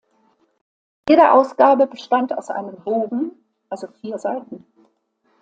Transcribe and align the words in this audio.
Jede 1.07 1.31
Ausgabe 1.31 1.85
bestand 1.85 2.35
aus 2.35 2.49
einem 2.49 2.75
Bogen, 2.83 3.33
also 3.69 3.85
vier 3.85 4.17
Seiten. 4.17 4.65